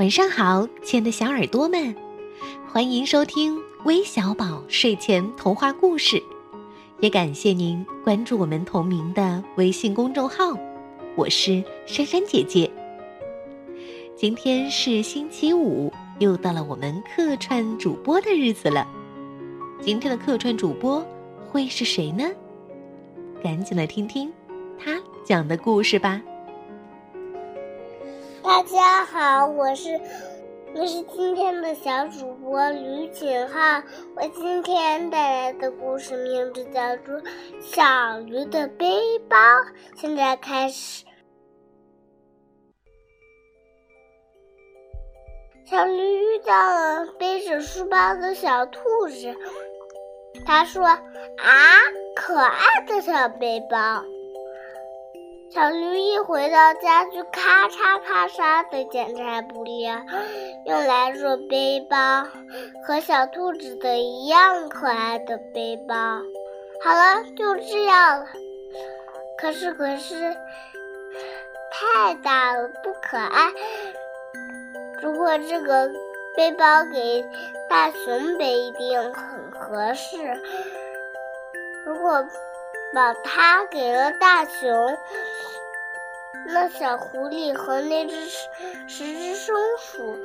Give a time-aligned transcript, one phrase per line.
[0.00, 1.94] 晚上好，亲爱的小耳朵们，
[2.72, 6.22] 欢迎收听微小宝睡前童话故事，
[7.00, 10.56] 也感谢您关注我们同名的微信公众号。
[11.16, 12.70] 我是珊珊姐姐。
[14.16, 18.88] 今天是星期五，又到了我们客串主播的日子了。
[19.82, 21.06] 今天的客串主播
[21.46, 22.24] 会是谁呢？
[23.44, 24.32] 赶紧来听听
[24.82, 26.22] 他讲的故事吧。
[28.50, 30.00] 大家好，我是
[30.74, 33.80] 我是今天的小主播吕景浩。
[34.16, 37.14] 我今天带来的故事名字叫做
[37.60, 39.36] 《小驴的背包》。
[39.94, 41.04] 现在开始。
[45.64, 49.32] 小驴遇到了背着书包的小兔子，
[50.44, 50.82] 他说
[51.38, 51.54] ：“啊，
[52.16, 54.02] 可爱的小背包。”
[55.52, 59.96] 小驴一回到家，就咔嚓咔嚓的剪裁布料，
[60.64, 62.24] 用来做背包，
[62.86, 65.94] 和小兔子的一样可爱的背包。
[66.84, 68.26] 好了，就这样了。
[69.38, 70.36] 可是，可是，
[71.72, 73.52] 太大了，不可爱。
[75.02, 75.90] 如果这个
[76.36, 77.24] 背包给
[77.68, 80.16] 大熊背，一定很合适。
[81.84, 82.24] 如果
[82.92, 84.98] 把它给了大熊，
[86.46, 88.28] 那小狐狸和那只
[88.88, 90.18] 十只松鼠，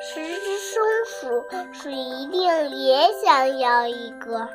[0.00, 4.48] 十只松鼠是一定也想要一个。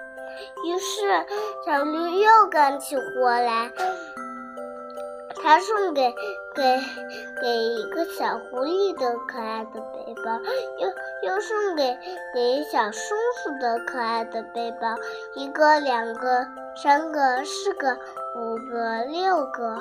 [0.66, 1.26] 于是
[1.66, 3.72] 小驴又干起活来，
[5.42, 6.14] 他送给
[6.56, 6.80] 给
[7.42, 10.40] 给一个小狐狸的可爱的背包，
[10.80, 11.98] 又又送给
[12.34, 14.96] 给小松鼠的可爱的背包，
[15.36, 16.46] 一个两个。
[16.76, 17.96] 三个、四个、
[18.36, 19.80] 五个、六个，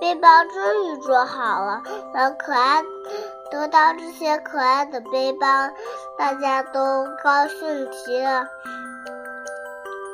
[0.00, 1.80] 背包终于做好了。
[2.12, 2.82] 小可爱
[3.48, 5.46] 得到这些可爱的背包，
[6.18, 8.40] 大家都高兴极了。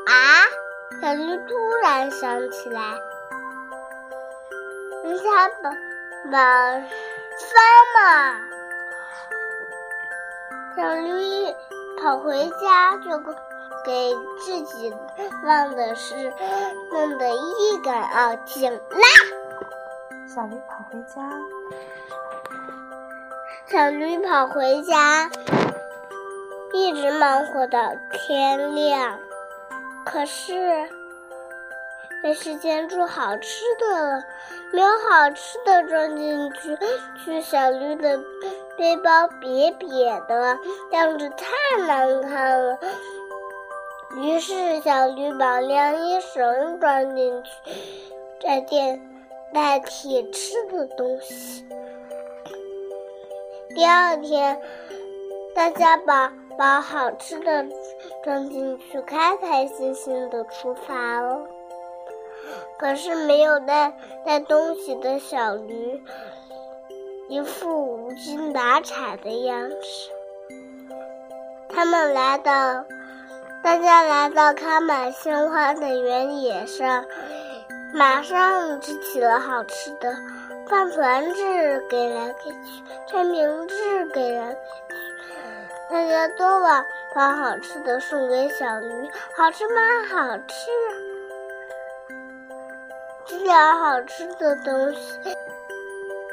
[0.07, 0.15] 啊！
[1.01, 2.83] 小驴突然想起来，
[5.09, 5.25] 你想
[5.63, 5.71] 把
[6.31, 7.51] 把翻
[7.95, 8.39] 嘛？
[10.77, 11.55] 小驴
[12.03, 13.09] 跑回家就。
[13.85, 14.93] 给自己
[15.45, 16.15] 忘的事
[16.91, 18.79] 弄得一干二净啦！
[20.29, 21.23] 小驴跑回家，
[23.67, 25.31] 小驴跑回家，
[26.75, 29.19] 一直忙活到天亮。
[30.05, 30.91] 可是
[32.23, 34.25] 没时间做好吃的了，
[34.73, 36.77] 没有好吃的装进去，
[37.25, 38.19] 去小绿的
[38.77, 40.59] 背包瘪瘪的
[40.91, 41.47] 样子太
[41.87, 42.79] 难看了。
[44.17, 47.51] 于是，小绿把晾衣绳装进去，
[48.43, 49.01] 再垫
[49.55, 51.65] 代替吃的东西。
[53.75, 54.61] 第二天，
[55.55, 57.65] 大家把把好吃的
[58.25, 61.47] 装进去，开开心心的出发了。
[62.79, 63.93] 可是，没有带
[64.25, 66.03] 带东西的小驴，
[67.29, 69.77] 一副无精打采的样子。
[71.69, 72.85] 他们来到。
[73.61, 77.05] 大家来到开满鲜花的原野上，
[77.93, 80.15] 马上支起了好吃的，
[80.69, 81.43] 饭团子
[81.91, 84.95] 给来给去，三明治给来给去，
[85.91, 90.05] 大家都把把好吃的送给小驴，好吃吗？
[90.09, 90.71] 好吃。
[93.29, 95.37] 这点好吃的东西，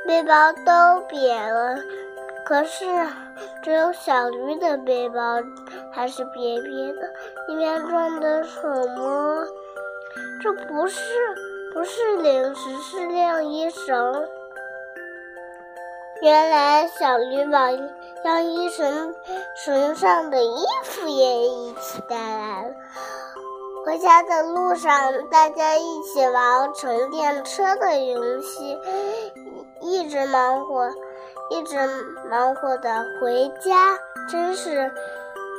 [0.07, 0.71] 背包都
[1.09, 1.77] 瘪了，
[2.45, 2.85] 可是
[3.61, 5.41] 只有小驴的背包。
[5.91, 7.09] 还是瘪瘪的，
[7.47, 8.61] 里面装的什
[8.97, 9.45] 么？
[10.41, 10.99] 这不是，
[11.73, 14.27] 不是零食，是晾衣绳。
[16.21, 17.69] 原来小驴把
[18.23, 19.15] 晾衣绳
[19.55, 22.75] 绳上的衣服也一起带来了。
[23.85, 28.75] 回家的路上，大家一起玩乘电车的游戏，
[29.79, 30.89] 一直忙活，
[31.51, 31.77] 一直
[32.27, 33.95] 忙活的回家，
[34.27, 34.91] 真是。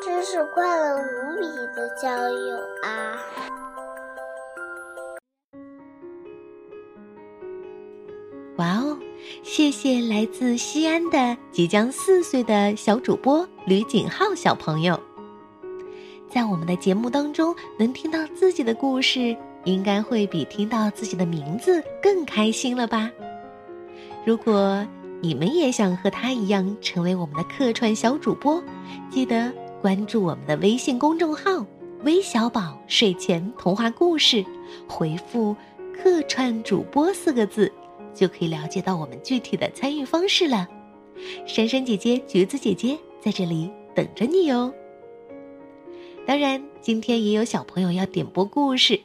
[0.04, 3.16] 真是快乐无比的郊游啊！
[8.58, 8.98] 哇哦，
[9.42, 14.95] 谢谢来自西安的即将四岁的小主播吕景浩小朋友。
[16.28, 23.10] 在我们的节目当中，能听到自己的故事，应该会比听到自己的名字更开心了吧？
[24.24, 24.86] 如果
[25.20, 28.62] 你们也想和他一样成为我们的客串小主播，
[29.10, 29.52] 记得。
[29.82, 31.64] 关注我们的微信公众号
[32.02, 34.44] “微小宝睡前童话故事”，
[34.88, 35.54] 回复
[35.94, 37.70] “客串主播”四个字，
[38.12, 40.66] 就可以了解到我们具体的参与方式了。
[41.46, 44.72] 珊珊姐姐、橘子姐姐在这里等着你哟。
[46.26, 49.00] 当然，今天也有小朋友要点播故事，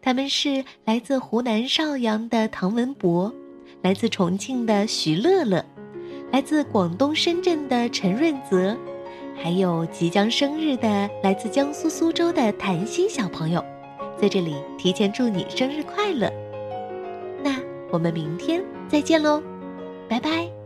[0.00, 3.34] 他们是来自湖南邵阳的唐文博，
[3.82, 5.64] 来自重庆的徐乐乐，
[6.30, 8.76] 来自广东深圳的陈润泽，
[9.36, 13.64] 还有即将生日的来自江苏苏州的谭鑫小朋友，
[14.16, 16.32] 在这里提前祝你生日快乐。
[17.42, 17.56] 那
[17.90, 19.42] 我们明天再见喽，
[20.08, 20.59] 拜拜。